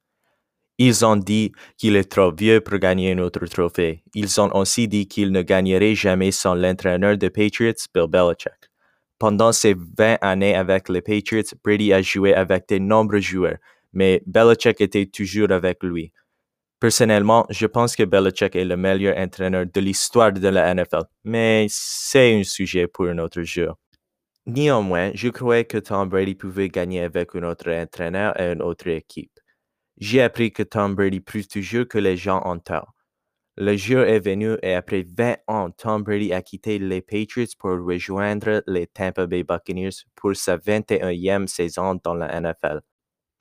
Ils 0.77 1.05
ont 1.05 1.15
dit 1.15 1.51
qu'il 1.77 1.95
est 1.95 2.11
trop 2.11 2.33
vieux 2.33 2.59
pour 2.59 2.79
gagner 2.79 3.11
un 3.11 3.19
autre 3.19 3.45
trophée. 3.45 4.03
Ils 4.15 4.41
ont 4.41 4.49
aussi 4.55 4.87
dit 4.87 5.07
qu'il 5.07 5.31
ne 5.31 5.43
gagnerait 5.43 5.93
jamais 5.93 6.31
sans 6.31 6.55
l'entraîneur 6.55 7.17
des 7.17 7.29
Patriots, 7.29 7.73
Bill 7.93 8.07
Belichick. 8.07 8.69
Pendant 9.19 9.51
ses 9.51 9.75
20 9.75 10.17
années 10.21 10.55
avec 10.55 10.89
les 10.89 11.01
Patriots, 11.01 11.55
Brady 11.63 11.93
a 11.93 12.01
joué 12.01 12.33
avec 12.33 12.67
de 12.67 12.79
nombreux 12.79 13.21
joueurs, 13.21 13.57
mais 13.93 14.21
Belichick 14.25 14.81
était 14.81 15.05
toujours 15.05 15.51
avec 15.51 15.83
lui. 15.83 16.11
Personnellement, 16.79 17.45
je 17.49 17.65
pense 17.65 17.95
que 17.95 18.03
Belichick 18.03 18.55
est 18.55 18.65
le 18.65 18.75
meilleur 18.75 19.17
entraîneur 19.17 19.65
de 19.65 19.79
l'histoire 19.79 20.33
de 20.33 20.47
la 20.47 20.73
NFL, 20.73 21.03
mais 21.23 21.67
c'est 21.69 22.39
un 22.39 22.43
sujet 22.43 22.87
pour 22.87 23.05
un 23.05 23.19
autre 23.19 23.41
jour. 23.43 23.77
Néanmoins, 24.45 25.11
je 25.13 25.29
croyais 25.29 25.63
que 25.63 25.77
Tom 25.77 26.09
Brady 26.09 26.35
pouvait 26.35 26.67
gagner 26.67 27.01
avec 27.01 27.33
un 27.35 27.43
autre 27.43 27.71
entraîneur 27.71 28.37
et 28.39 28.51
une 28.51 28.61
autre 28.61 28.87
équipe. 28.89 29.39
J'ai 29.97 30.21
appris 30.21 30.51
que 30.51 30.63
Tom 30.63 30.95
Brady 30.95 31.21
prouve 31.21 31.47
toujours 31.47 31.87
que 31.87 31.97
les 31.97 32.17
gens 32.17 32.41
ont 32.45 32.59
tort. 32.59 32.93
Le 33.55 33.77
jour 33.77 34.01
est 34.01 34.19
venu 34.19 34.57
et 34.63 34.73
après 34.73 35.03
20 35.03 35.37
ans, 35.47 35.69
Tom 35.71 36.03
Brady 36.03 36.33
a 36.33 36.41
quitté 36.41 36.79
les 36.79 37.01
Patriots 37.01 37.53
pour 37.59 37.77
rejoindre 37.85 38.63
les 38.67 38.87
Tampa 38.87 39.27
Bay 39.27 39.43
Buccaneers 39.43 40.05
pour 40.15 40.35
sa 40.35 40.57
21e 40.57 41.47
saison 41.47 41.99
dans 42.03 42.15
la 42.15 42.41
NFL. 42.41 42.81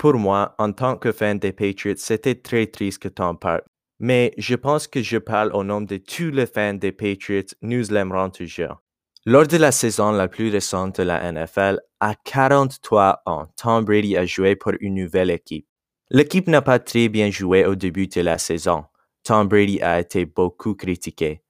Pour 0.02 0.14
moi, 0.14 0.56
en 0.58 0.72
tant 0.72 0.96
que 0.96 1.12
fan 1.12 1.38
des 1.38 1.52
Patriots, 1.52 1.94
c'était 1.96 2.34
très 2.34 2.66
triste 2.66 2.98
que 2.98 3.06
Tom 3.06 3.38
parte, 3.38 3.62
mais 4.00 4.34
je 4.36 4.56
pense 4.56 4.88
que 4.88 5.00
je 5.00 5.16
parle 5.16 5.52
au 5.54 5.62
nom 5.62 5.80
de 5.80 5.96
tous 5.96 6.32
les 6.32 6.46
fans 6.46 6.74
des 6.74 6.90
Patriots, 6.90 7.54
nous 7.62 7.84
l'aimerons 7.88 8.30
toujours. 8.30 8.82
Lors 9.26 9.46
de 9.46 9.56
la 9.58 9.70
saison 9.70 10.10
la 10.10 10.26
plus 10.26 10.50
récente 10.50 10.98
de 10.98 11.04
la 11.04 11.30
NFL, 11.30 11.78
à 12.00 12.16
43 12.16 13.22
ans, 13.26 13.46
Tom 13.56 13.84
Brady 13.84 14.16
a 14.16 14.26
joué 14.26 14.56
pour 14.56 14.72
une 14.80 14.96
nouvelle 14.96 15.30
équipe. 15.30 15.68
L'équipe 16.10 16.48
n'a 16.48 16.62
pas 16.62 16.80
très 16.80 17.08
bien 17.08 17.30
joué 17.30 17.64
au 17.64 17.76
début 17.76 18.08
de 18.08 18.22
la 18.22 18.38
saison. 18.38 18.86
Tom 19.22 19.46
Brady 19.46 19.80
a 19.82 20.00
été 20.00 20.24
beaucoup 20.24 20.74
critiqué. 20.74 21.44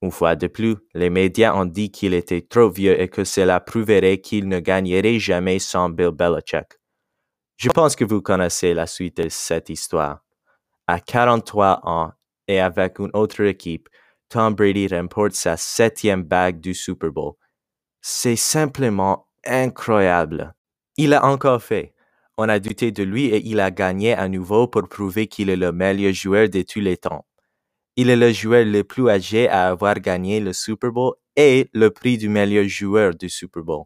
Une 0.00 0.12
fois 0.12 0.36
de 0.36 0.46
plus, 0.46 0.76
les 0.94 1.10
médias 1.10 1.56
ont 1.56 1.64
dit 1.64 1.90
qu'il 1.90 2.14
était 2.14 2.42
trop 2.42 2.70
vieux 2.70 3.00
et 3.00 3.08
que 3.08 3.24
cela 3.24 3.58
prouverait 3.58 4.18
qu'il 4.18 4.46
ne 4.46 4.60
gagnerait 4.60 5.18
jamais 5.18 5.58
sans 5.58 5.88
Bill 5.88 6.12
Belichick. 6.12 6.68
Je 7.56 7.70
pense 7.70 7.96
que 7.96 8.04
vous 8.04 8.20
connaissez 8.20 8.74
la 8.74 8.86
suite 8.86 9.16
de 9.16 9.28
cette 9.30 9.70
histoire. 9.70 10.22
À 10.86 11.00
43 11.00 11.80
ans 11.84 12.12
et 12.46 12.60
avec 12.60 12.98
une 12.98 13.10
autre 13.14 13.40
équipe, 13.42 13.88
Tom 14.28 14.54
Brady 14.54 14.88
remporte 14.88 15.32
sa 15.32 15.56
septième 15.56 16.22
bague 16.22 16.60
du 16.60 16.74
Super 16.74 17.10
Bowl. 17.10 17.32
C'est 18.02 18.36
simplement 18.36 19.26
incroyable. 19.44 20.54
Il 20.98 21.14
a 21.14 21.24
encore 21.24 21.62
fait. 21.62 21.94
On 22.36 22.48
a 22.48 22.58
douté 22.58 22.92
de 22.92 23.02
lui 23.02 23.26
et 23.26 23.42
il 23.46 23.60
a 23.60 23.70
gagné 23.70 24.12
à 24.12 24.28
nouveau 24.28 24.68
pour 24.68 24.86
prouver 24.88 25.26
qu'il 25.26 25.48
est 25.48 25.56
le 25.56 25.72
meilleur 25.72 26.12
joueur 26.12 26.50
de 26.50 26.60
tous 26.60 26.80
les 26.80 26.98
temps. 26.98 27.24
Il 27.96 28.10
est 28.10 28.16
le 28.16 28.32
joueur 28.32 28.66
le 28.66 28.84
plus 28.84 29.08
âgé 29.08 29.48
à 29.48 29.68
avoir 29.68 29.94
gagné 30.00 30.40
le 30.40 30.52
Super 30.52 30.92
Bowl 30.92 31.14
et 31.34 31.70
le 31.72 31.90
prix 31.90 32.18
du 32.18 32.28
meilleur 32.28 32.68
joueur 32.68 33.14
du 33.14 33.30
Super 33.30 33.62
Bowl. 33.62 33.84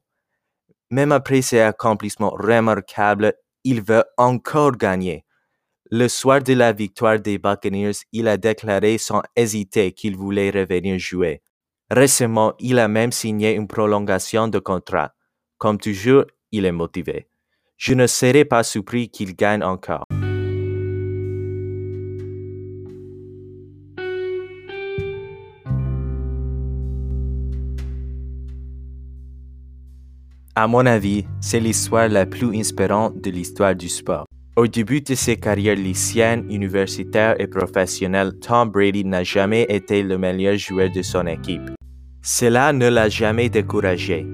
Même 0.91 1.13
après 1.13 1.43
ses 1.43 1.61
accomplissements 1.61 2.31
remarquables, 2.31 3.35
il 3.65 3.83
veut 3.83 4.05
encore 4.17 4.73
gagner. 4.73 5.25
Le 5.91 6.07
soir 6.09 6.43
de 6.43 6.53
la 6.53 6.73
victoire 6.73 7.19
des 7.19 7.39
Buccaneers, 7.39 8.05
il 8.13 8.29
a 8.29 8.37
déclaré 8.37 8.99
sans 8.99 9.23
hésiter 9.35 9.93
qu'il 9.93 10.17
voulait 10.17 10.51
revenir 10.51 10.99
jouer. 10.99 11.43
Récemment, 11.91 12.55
il 12.61 12.79
a 12.79 12.87
même 12.87 13.11
signé 13.11 13.55
une 13.55 13.67
prolongation 13.67 14.47
de 14.47 14.61
contrat. 14.61 15.13
Comme 15.59 15.79
toujours, 15.79 16.25
il 16.53 16.65
est 16.65 16.73
motivé. 16.73 17.29
Je 17.77 17.95
ne 17.95 18.07
serais 18.07 18.45
pas 18.45 18.63
surpris 18.63 19.09
qu'il 19.09 19.35
gagne 19.35 19.65
encore. 19.65 20.07
À 30.57 30.67
mon 30.67 30.85
avis, 30.85 31.25
c'est 31.41 31.61
l'histoire 31.61 32.09
la 32.09 32.27
plus 32.27 32.59
inspirante 32.59 33.21
de 33.23 33.31
l'histoire 33.31 33.75
du 33.75 33.89
sport. 33.89 34.27
Au 34.57 34.67
début 34.67 35.01
de 35.01 35.15
ses 35.15 35.37
carrières 35.37 35.77
lycéennes, 35.77 36.45
universitaires 36.51 37.41
et 37.41 37.47
professionnelles, 37.47 38.33
Tom 38.41 38.69
Brady 38.69 39.05
n'a 39.05 39.23
jamais 39.23 39.65
été 39.69 40.03
le 40.03 40.19
meilleur 40.19 40.57
joueur 40.57 40.91
de 40.91 41.03
son 41.03 41.27
équipe. 41.29 41.71
Cela 42.23 42.73
ne 42.73 42.89
l'a 42.89 43.09
jamais 43.09 43.49
découragé. 43.49 44.27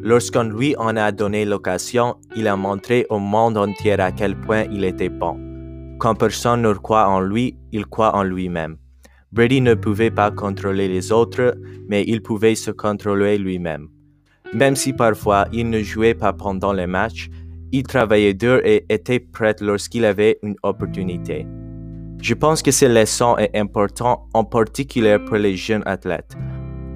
Lorsqu'on 0.00 0.44
lui 0.44 0.76
en 0.76 0.96
a 0.96 1.10
donné 1.10 1.44
l'occasion, 1.44 2.16
il 2.36 2.46
a 2.46 2.56
montré 2.56 3.04
au 3.10 3.18
monde 3.18 3.56
entier 3.56 3.94
à 3.94 4.12
quel 4.12 4.40
point 4.40 4.66
il 4.70 4.84
était 4.84 5.08
bon. 5.08 5.36
Quand 5.98 6.14
personne 6.14 6.62
ne 6.62 6.72
croit 6.72 7.08
en 7.08 7.20
lui, 7.20 7.56
il 7.72 7.86
croit 7.86 8.14
en 8.14 8.22
lui-même. 8.22 8.76
Brady 9.32 9.60
ne 9.60 9.74
pouvait 9.74 10.12
pas 10.12 10.30
contrôler 10.30 10.86
les 10.86 11.10
autres, 11.10 11.56
mais 11.88 12.04
il 12.06 12.22
pouvait 12.22 12.54
se 12.54 12.70
contrôler 12.70 13.38
lui-même. 13.38 13.88
Même 14.52 14.76
si 14.76 14.92
parfois 14.92 15.46
il 15.52 15.70
ne 15.70 15.82
jouait 15.82 16.14
pas 16.14 16.32
pendant 16.32 16.72
les 16.72 16.86
matchs, 16.86 17.30
il 17.72 17.82
travaillait 17.82 18.34
dur 18.34 18.60
et 18.64 18.84
était 18.88 19.18
prêt 19.18 19.56
lorsqu'il 19.60 20.04
avait 20.04 20.38
une 20.42 20.54
opportunité. 20.62 21.46
Je 22.22 22.34
pense 22.34 22.62
que 22.62 22.70
cette 22.70 22.92
leçon 22.92 23.36
est 23.36 23.56
importante 23.56 24.20
en 24.32 24.44
particulier 24.44 25.18
pour 25.18 25.36
les 25.36 25.56
jeunes 25.56 25.82
athlètes. 25.86 26.36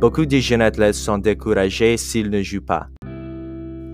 Beaucoup 0.01 0.25
de 0.25 0.39
jeunes 0.39 0.63
athlètes 0.63 0.95
sont 0.95 1.19
découragés 1.19 1.97
s'ils 1.97 2.31
ne 2.31 2.41
jouent 2.43 2.65
pas. 2.65 2.87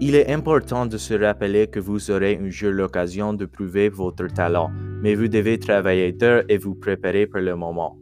Il 0.01 0.15
est 0.15 0.31
important 0.31 0.85
de 0.85 0.99
se 0.99 1.15
rappeler 1.15 1.67
que 1.67 1.81
vous 1.81 2.11
aurez 2.11 2.39
un 2.39 2.51
jour 2.51 2.71
l'occasion 2.71 3.33
de 3.33 3.47
prouver 3.47 3.89
votre 3.89 4.27
talent, 4.27 4.71
mais 5.03 5.15
vous 5.15 5.29
devez 5.29 5.59
travailler 5.59 6.13
dur 6.13 6.43
et 6.49 6.59
vous 6.59 6.75
préparer 6.75 7.27
pour 7.27 7.41
le 7.41 7.57
moment. 7.57 7.97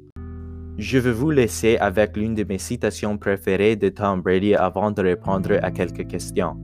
Je 0.78 0.98
vais 0.98 1.12
vous 1.12 1.30
laisser 1.30 1.76
avec 1.76 2.16
l'une 2.16 2.34
de 2.34 2.44
mes 2.44 2.58
citations 2.58 3.18
préférées 3.18 3.76
de 3.76 3.90
Tom 3.90 4.22
Brady 4.22 4.54
avant 4.54 4.90
de 4.90 5.02
répondre 5.02 5.58
à 5.62 5.70
quelques 5.70 6.06
questions. 6.06 6.56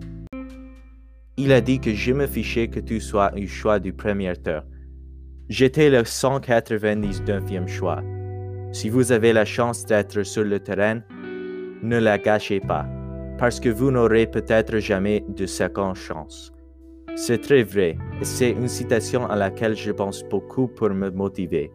Il 1.37 1.53
a 1.53 1.61
dit 1.61 1.79
que 1.79 1.93
je 1.93 2.13
me 2.13 2.27
fichais 2.27 2.69
que 2.69 2.81
tu 2.81 3.01
sois 3.01 3.31
un 3.37 3.47
choix 3.47 3.79
du 3.79 3.93
premier 3.93 4.33
tour. 4.35 4.63
J'étais 5.51 5.91
le 5.91 6.03
199e 6.03 7.69
choix. 7.69 8.03
Si 8.73 8.89
vous 8.89 9.13
avez 9.13 9.33
la 9.35 9.45
chance 9.45 9.85
d'être 9.85 10.23
sur 10.23 10.45
le 10.45 10.59
terrain, 10.59 11.03
ne 11.83 11.99
la 11.99 12.19
gâchez 12.19 12.61
pas, 12.61 12.87
parce 13.39 13.61
que 13.61 13.69
vous 13.69 13.91
n'aurez 13.91 14.27
peut-être 14.27 14.79
jamais 14.79 15.25
de 15.29 15.47
seconde 15.47 15.97
chance. 15.97 16.51
C'est 17.15 17.43
très 17.43 17.63
vrai, 17.63 17.97
et 18.21 18.25
c'est 18.25 18.51
une 18.51 18.69
citation 18.69 19.27
à 19.27 19.37
laquelle 19.37 19.77
je 19.77 19.93
pense 19.93 20.25
beaucoup 20.25 20.67
pour 20.67 20.91
me 20.91 21.11
motiver. 21.11 21.71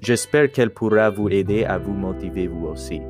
J'espère 0.00 0.52
qu'elle 0.52 0.70
pourra 0.70 1.10
vous 1.10 1.28
aider 1.28 1.64
à 1.64 1.78
vous 1.78 1.92
motiver 1.92 2.46
vous 2.46 2.66
aussi. 2.66 3.00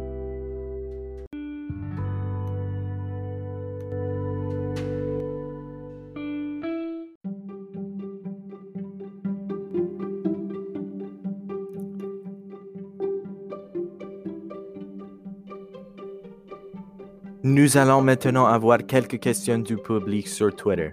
Nous 17.44 17.76
allons 17.76 18.02
maintenant 18.02 18.46
avoir 18.46 18.78
quelques 18.86 19.20
questions 19.20 19.58
du 19.58 19.76
public 19.76 20.26
sur 20.26 20.54
Twitter. 20.54 20.90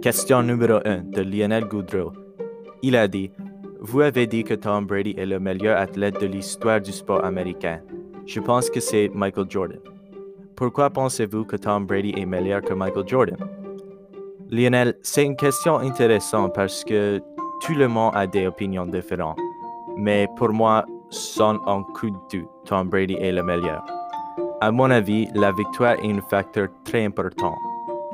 Question 0.00 0.42
numéro 0.42 0.78
1 0.84 1.02
de 1.02 1.22
Lionel 1.22 1.64
Goudreau. 1.64 2.12
Il 2.82 2.96
a 2.96 3.06
dit 3.06 3.30
Vous 3.84 4.00
avez 4.00 4.28
dit 4.28 4.44
que 4.44 4.54
Tom 4.54 4.86
Brady 4.86 5.12
est 5.18 5.26
le 5.26 5.40
meilleur 5.40 5.76
athlète 5.76 6.20
de 6.20 6.26
l'histoire 6.26 6.80
du 6.80 6.92
sport 6.92 7.24
américain. 7.24 7.80
Je 8.26 8.38
pense 8.38 8.70
que 8.70 8.78
c'est 8.78 9.10
Michael 9.12 9.46
Jordan. 9.48 9.80
Pourquoi 10.54 10.88
pensez-vous 10.88 11.44
que 11.44 11.56
Tom 11.56 11.84
Brady 11.84 12.14
est 12.16 12.24
meilleur 12.24 12.62
que 12.62 12.74
Michael 12.74 13.08
Jordan? 13.08 13.36
Lionel, 14.48 14.94
c'est 15.02 15.24
une 15.24 15.34
question 15.34 15.78
intéressante 15.78 16.54
parce 16.54 16.84
que 16.84 17.20
tout 17.60 17.74
le 17.74 17.88
monde 17.88 18.12
a 18.14 18.24
des 18.24 18.46
opinions 18.46 18.86
différentes. 18.86 19.38
Mais 19.96 20.28
pour 20.36 20.50
moi, 20.50 20.84
sans 21.10 21.56
un 21.66 21.82
coup 21.82 22.10
de 22.10 22.16
doute, 22.30 22.48
Tom 22.64 22.88
Brady 22.88 23.14
est 23.14 23.32
le 23.32 23.42
meilleur. 23.42 23.84
À 24.60 24.70
mon 24.70 24.92
avis, 24.92 25.26
la 25.34 25.50
victoire 25.50 25.94
est 25.94 26.12
un 26.12 26.20
facteur 26.30 26.68
très 26.84 27.04
important. 27.04 27.56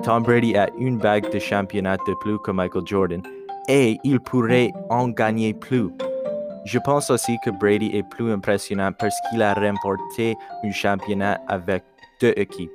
Tom 0.02 0.22
Brady 0.22 0.56
a 0.56 0.70
une 0.78 0.96
bague 0.96 1.30
de 1.30 1.38
championnat 1.38 1.98
de 2.06 2.14
plus 2.22 2.38
que 2.38 2.52
Michael 2.52 2.86
Jordan 2.86 3.22
et 3.68 3.98
il 4.02 4.18
pourrait 4.20 4.72
en 4.88 5.08
gagner 5.08 5.54
plus. 5.54 5.90
Je 6.64 6.78
pense 6.78 7.10
aussi 7.10 7.36
que 7.44 7.50
Brady 7.50 7.90
est 7.94 8.02
plus 8.02 8.32
impressionnant 8.32 8.92
parce 8.92 9.14
qu'il 9.28 9.42
a 9.42 9.54
remporté 9.54 10.36
un 10.64 10.70
championnat 10.70 11.40
avec 11.48 11.84
deux 12.20 12.32
équipes. 12.36 12.72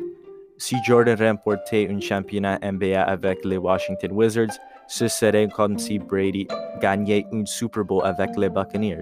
Si 0.57 0.77
Jordan 0.85 1.19
remportait 1.19 1.89
un 1.91 1.99
championnat 1.99 2.59
NBA 2.63 3.01
avec 3.03 3.43
les 3.43 3.57
Washington 3.57 4.11
Wizards, 4.13 4.57
ce 4.87 5.07
serait 5.07 5.47
comme 5.47 5.77
si 5.77 5.99
Brady 5.99 6.47
gagnait 6.81 7.25
un 7.33 7.45
Super 7.45 7.83
Bowl 7.83 8.05
avec 8.05 8.29
les 8.37 8.49
Buccaneers. 8.49 9.01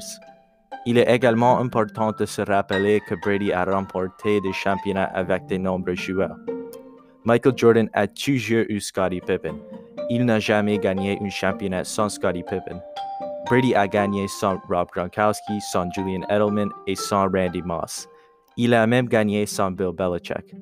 Il 0.86 0.98
est 0.98 1.14
également 1.14 1.60
important 1.60 2.12
de 2.12 2.26
se 2.26 2.42
rappeler 2.42 3.02
que 3.08 3.16
Brady 3.16 3.52
a 3.54 3.66
remporté 3.66 4.42
des 4.42 4.54
championnats 4.54 5.12
avec 5.14 5.46
de 5.48 5.58
nombreux 5.58 5.96
joueurs. 5.96 6.36
Michael 7.24 7.54
Jordan 7.56 7.90
a 7.94 8.08
toujours 8.08 8.66
eu 8.68 8.80
Scottie 8.80 9.22
Pippen. 9.22 9.56
Il 10.14 10.26
n'a 10.26 10.40
jamais 10.40 10.78
gagné 10.78 11.18
un 11.22 11.30
championnat 11.30 11.86
sans 11.86 12.10
Scottie 12.10 12.44
Pippen. 12.44 12.82
Brady 13.46 13.74
a 13.74 13.88
gagné 13.88 14.28
sans 14.28 14.58
Rob 14.70 14.90
Gronkowski, 14.94 15.62
sans 15.72 15.90
Julian 15.94 16.24
Edelman 16.30 16.70
et 16.86 16.96
sans 16.96 17.30
Randy 17.30 17.62
Moss. 17.62 18.10
Il 18.58 18.74
a 18.74 18.86
même 18.86 19.08
gagné 19.08 19.46
sans 19.46 19.72
Bill 19.72 19.94
Belichick. 19.94 20.54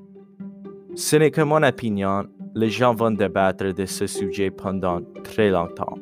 Ce 0.93 1.15
n'est 1.15 1.31
que 1.31 1.41
mon 1.41 1.63
opinion, 1.63 2.27
les 2.53 2.69
gens 2.69 2.93
vont 2.93 3.09
débattre 3.09 3.73
de 3.73 3.87
ce 3.87 4.05
sujet 4.05 4.51
pendant 4.51 5.01
très 5.23 5.49
longtemps. 5.49 5.95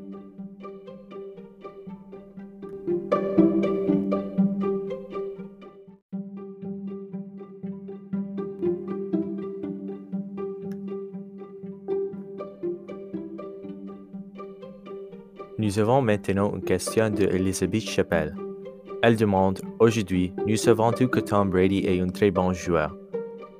Avons 15.79 16.01
maintenant 16.01 16.53
une 16.55 16.63
question 16.63 17.09
de 17.09 17.23
Elizabeth 17.23 17.83
Chappelle. 17.83 18.35
Elle 19.03 19.15
demande 19.15 19.59
Aujourd'hui, 19.79 20.33
nous 20.47 20.55
savons 20.55 20.91
tous 20.91 21.07
que 21.07 21.19
Tom 21.19 21.49
Brady 21.49 21.85
est 21.85 21.99
un 21.99 22.07
très 22.07 22.31
bon 22.31 22.53
joueur? 22.53 22.95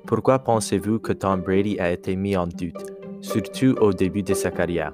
Pourquoi 0.06 0.38
pensez-vous 0.38 0.98
que 0.98 1.12
Tom 1.12 1.42
Brady 1.42 1.78
a 1.78 1.92
été 1.92 2.16
mis 2.16 2.36
en 2.36 2.46
doute, 2.46 2.92
surtout 3.20 3.76
au 3.80 3.92
début 3.92 4.22
de 4.22 4.34
sa 4.34 4.50
carrière? 4.50 4.92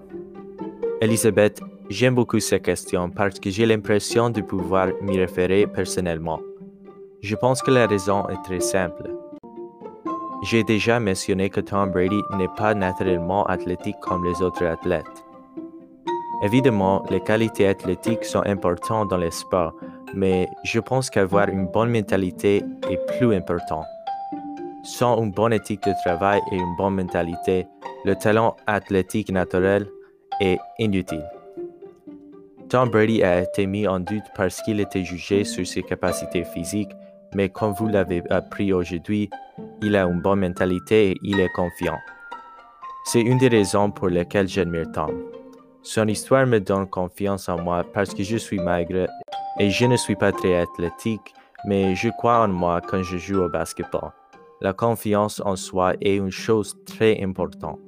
Elisabeth, 1.00 1.60
j'aime 1.88 2.14
beaucoup 2.14 2.40
cette 2.40 2.64
question 2.64 3.08
parce 3.08 3.40
que 3.40 3.50
j'ai 3.50 3.64
l'impression 3.64 4.30
de 4.30 4.40
pouvoir 4.40 4.88
m'y 5.00 5.18
référer 5.18 5.66
personnellement. 5.66 6.40
Je 7.22 7.36
pense 7.36 7.62
que 7.62 7.70
la 7.70 7.86
raison 7.86 8.28
est 8.28 8.42
très 8.44 8.60
simple. 8.60 9.10
J'ai 10.42 10.62
déjà 10.62 11.00
mentionné 11.00 11.48
que 11.48 11.60
Tom 11.60 11.90
Brady 11.90 12.20
n'est 12.36 12.54
pas 12.56 12.74
naturellement 12.74 13.46
athlétique 13.46 13.96
comme 14.02 14.24
les 14.24 14.42
autres 14.42 14.66
athlètes. 14.66 15.23
Évidemment, 16.44 17.02
les 17.08 17.20
qualités 17.20 17.66
athlétiques 17.66 18.24
sont 18.24 18.44
importantes 18.44 19.08
dans 19.08 19.16
les 19.16 19.30
sports, 19.30 19.72
mais 20.12 20.46
je 20.62 20.78
pense 20.78 21.08
qu'avoir 21.08 21.48
une 21.48 21.68
bonne 21.68 21.88
mentalité 21.90 22.62
est 22.90 23.06
plus 23.16 23.34
important. 23.34 23.82
Sans 24.82 25.22
une 25.22 25.30
bonne 25.30 25.54
éthique 25.54 25.82
de 25.84 25.94
travail 26.04 26.42
et 26.52 26.56
une 26.56 26.76
bonne 26.76 26.96
mentalité, 26.96 27.66
le 28.04 28.14
talent 28.14 28.56
athlétique 28.66 29.32
naturel 29.32 29.86
est 30.38 30.58
inutile. 30.78 31.24
Tom 32.68 32.90
Brady 32.90 33.22
a 33.22 33.40
été 33.40 33.66
mis 33.66 33.88
en 33.88 34.00
doute 34.00 34.24
parce 34.36 34.60
qu'il 34.60 34.80
était 34.80 35.02
jugé 35.04 35.44
sur 35.44 35.66
ses 35.66 35.82
capacités 35.82 36.44
physiques, 36.44 36.92
mais 37.34 37.48
comme 37.48 37.72
vous 37.72 37.88
l'avez 37.88 38.22
appris 38.28 38.70
aujourd'hui, 38.70 39.30
il 39.80 39.96
a 39.96 40.04
une 40.04 40.20
bonne 40.20 40.40
mentalité 40.40 41.12
et 41.12 41.16
il 41.22 41.40
est 41.40 41.52
confiant. 41.54 41.96
C'est 43.06 43.22
une 43.22 43.38
des 43.38 43.48
raisons 43.48 43.90
pour 43.90 44.08
lesquelles 44.10 44.48
j'admire 44.48 44.92
Tom. 44.92 45.24
Son 45.86 46.08
histoire 46.08 46.46
me 46.46 46.60
donne 46.60 46.88
confiance 46.88 47.46
en 47.46 47.60
moi 47.60 47.84
parce 47.84 48.14
que 48.14 48.22
je 48.22 48.38
suis 48.38 48.58
maigre 48.58 49.06
et 49.60 49.68
je 49.68 49.84
ne 49.84 49.98
suis 49.98 50.16
pas 50.16 50.32
très 50.32 50.56
athlétique, 50.56 51.34
mais 51.66 51.94
je 51.94 52.08
crois 52.08 52.38
en 52.38 52.48
moi 52.48 52.80
quand 52.80 53.02
je 53.02 53.18
joue 53.18 53.42
au 53.42 53.50
basketball. 53.50 54.10
La 54.62 54.72
confiance 54.72 55.42
en 55.44 55.56
soi 55.56 55.92
est 56.00 56.16
une 56.16 56.30
chose 56.30 56.74
très 56.86 57.22
importante. 57.22 57.78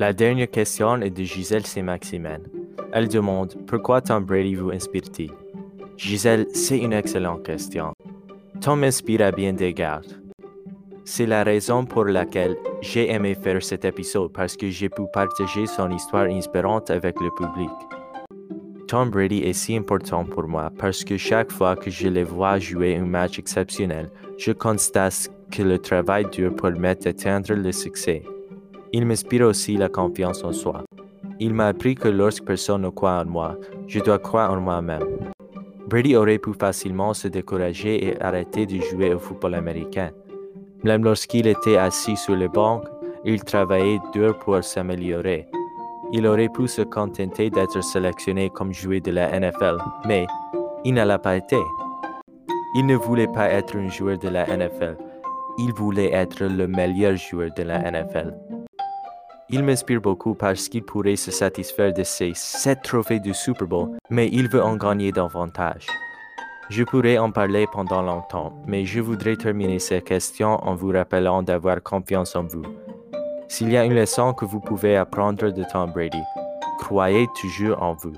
La 0.00 0.12
dernière 0.12 0.50
question 0.50 1.00
est 1.00 1.10
de 1.10 1.22
Gisèle 1.22 1.64
Saint-Maximin. 1.64 2.40
Elle 2.90 3.08
demande 3.08 3.54
Pourquoi 3.66 4.00
Tom 4.00 4.24
Brady 4.24 4.54
vous 4.54 4.70
inspire-t-il? 4.70 5.30
Gisèle, 5.98 6.46
c'est 6.54 6.78
une 6.78 6.94
excellente 6.94 7.42
question. 7.42 7.92
Tom 8.62 8.80
m'inspire 8.80 9.22
à 9.22 9.30
bien 9.30 9.52
des 9.52 9.74
gardes. 9.74 10.22
C'est 11.04 11.26
la 11.26 11.44
raison 11.44 11.84
pour 11.84 12.04
laquelle 12.04 12.56
j'ai 12.80 13.10
aimé 13.12 13.34
faire 13.34 13.62
cet 13.62 13.84
épisode 13.84 14.32
parce 14.32 14.56
que 14.56 14.70
j'ai 14.70 14.88
pu 14.88 15.02
partager 15.12 15.66
son 15.66 15.90
histoire 15.90 16.26
inspirante 16.26 16.90
avec 16.90 17.20
le 17.20 17.30
public. 17.30 17.70
Tom 18.86 19.10
Brady 19.10 19.42
est 19.42 19.52
si 19.52 19.76
important 19.76 20.24
pour 20.24 20.48
moi 20.48 20.70
parce 20.78 21.04
que 21.04 21.18
chaque 21.18 21.52
fois 21.52 21.76
que 21.76 21.90
je 21.90 22.08
le 22.08 22.24
vois 22.24 22.58
jouer 22.58 22.96
un 22.96 23.04
match 23.04 23.38
exceptionnel, 23.38 24.10
je 24.38 24.52
constate 24.52 25.30
que 25.50 25.62
le 25.62 25.78
travail 25.78 26.26
dur 26.32 26.54
permet 26.54 26.94
d'atteindre 26.94 27.52
le 27.52 27.72
succès. 27.72 28.22
Il 28.92 29.04
m'inspire 29.04 29.46
aussi 29.46 29.76
la 29.76 29.90
confiance 29.90 30.42
en 30.42 30.52
soi. 30.52 30.87
Il 31.40 31.54
m'a 31.54 31.68
appris 31.68 31.94
que 31.94 32.08
lorsque 32.08 32.44
personne 32.44 32.82
ne 32.82 32.88
croit 32.88 33.22
en 33.22 33.24
moi, 33.24 33.56
je 33.86 34.00
dois 34.00 34.18
croire 34.18 34.52
en 34.52 34.60
moi-même. 34.60 35.04
Brady 35.88 36.16
aurait 36.16 36.38
pu 36.38 36.52
facilement 36.52 37.14
se 37.14 37.28
décourager 37.28 38.08
et 38.08 38.20
arrêter 38.20 38.66
de 38.66 38.80
jouer 38.80 39.14
au 39.14 39.18
football 39.18 39.54
américain. 39.54 40.10
Même 40.84 41.04
lorsqu'il 41.04 41.46
était 41.46 41.76
assis 41.76 42.16
sur 42.16 42.36
le 42.36 42.48
banc, 42.48 42.82
il 43.24 43.42
travaillait 43.42 44.00
dur 44.12 44.38
pour 44.38 44.62
s'améliorer. 44.62 45.46
Il 46.12 46.26
aurait 46.26 46.48
pu 46.48 46.66
se 46.66 46.82
contenter 46.82 47.50
d'être 47.50 47.82
sélectionné 47.82 48.50
comme 48.50 48.72
joueur 48.72 49.00
de 49.00 49.10
la 49.12 49.38
NFL, 49.38 49.78
mais 50.06 50.26
il 50.84 50.94
ne 50.94 51.04
l'a 51.04 51.18
pas 51.18 51.36
été. 51.36 51.58
Il 52.74 52.86
ne 52.86 52.96
voulait 52.96 53.28
pas 53.28 53.48
être 53.48 53.76
un 53.76 53.88
joueur 53.88 54.18
de 54.18 54.28
la 54.28 54.44
NFL, 54.44 54.96
il 55.58 55.72
voulait 55.72 56.12
être 56.12 56.44
le 56.44 56.66
meilleur 56.66 57.16
joueur 57.16 57.50
de 57.56 57.62
la 57.62 57.78
NFL. 57.90 58.34
Il 59.50 59.64
m'inspire 59.64 60.00
beaucoup 60.00 60.34
parce 60.34 60.68
qu'il 60.68 60.82
pourrait 60.82 61.16
se 61.16 61.30
satisfaire 61.30 61.94
de 61.94 62.02
ses 62.02 62.32
sept 62.34 62.82
trophées 62.82 63.18
du 63.18 63.32
Super 63.32 63.66
Bowl, 63.66 63.96
mais 64.10 64.28
il 64.30 64.48
veut 64.48 64.62
en 64.62 64.76
gagner 64.76 65.10
davantage. 65.10 65.86
Je 66.68 66.84
pourrais 66.84 67.16
en 67.16 67.30
parler 67.30 67.66
pendant 67.72 68.02
longtemps, 68.02 68.52
mais 68.66 68.84
je 68.84 69.00
voudrais 69.00 69.36
terminer 69.36 69.78
cette 69.78 70.04
question 70.04 70.62
en 70.62 70.74
vous 70.74 70.92
rappelant 70.92 71.42
d'avoir 71.42 71.82
confiance 71.82 72.36
en 72.36 72.44
vous. 72.44 72.64
S'il 73.48 73.72
y 73.72 73.78
a 73.78 73.86
une 73.86 73.94
leçon 73.94 74.34
que 74.34 74.44
vous 74.44 74.60
pouvez 74.60 74.96
apprendre 74.98 75.50
de 75.50 75.64
Tom 75.72 75.92
Brady, 75.92 76.22
croyez 76.78 77.26
toujours 77.40 77.82
en 77.82 77.94
vous. 77.94 78.12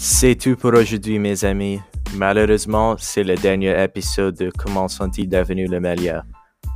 C'est 0.00 0.36
tout 0.36 0.54
pour 0.54 0.74
aujourd'hui, 0.74 1.18
mes 1.18 1.44
amis? 1.44 1.80
Malheureusement, 2.14 2.94
c'est 2.96 3.24
le 3.24 3.34
dernier 3.34 3.82
épisode 3.82 4.36
de 4.36 4.48
Comment 4.56 4.86
sont-ils 4.86 5.28
devenus 5.28 5.68
le 5.68 5.80
meilleur. 5.80 6.22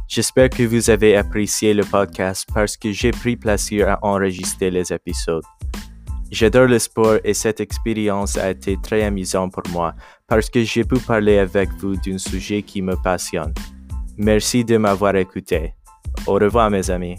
J'espère 0.08 0.50
que 0.50 0.64
vous 0.64 0.90
avez 0.90 1.16
apprécié 1.16 1.72
le 1.72 1.84
podcast 1.84 2.48
parce 2.52 2.76
que 2.76 2.90
j'ai 2.90 3.12
pris 3.12 3.36
plaisir 3.36 3.90
à 3.90 3.98
enregistrer 4.02 4.72
les 4.72 4.92
épisodes. 4.92 5.44
J'adore 6.32 6.66
le 6.66 6.80
sport 6.80 7.18
et 7.22 7.32
cette 7.32 7.60
expérience 7.60 8.36
a 8.36 8.50
été 8.50 8.76
très 8.82 9.04
amusante 9.04 9.52
pour 9.52 9.70
moi 9.70 9.94
parce 10.26 10.50
que 10.50 10.64
j'ai 10.64 10.82
pu 10.82 10.98
parler 10.98 11.38
avec 11.38 11.70
vous 11.78 11.94
d'un 11.94 12.18
sujet 12.18 12.62
qui 12.62 12.82
me 12.82 12.96
passionne. 12.96 13.54
Merci 14.18 14.64
de 14.64 14.78
m'avoir 14.78 15.14
écouté. 15.14 15.74
Au 16.26 16.32
revoir 16.34 16.70
mes 16.70 16.90
amis. 16.90 17.18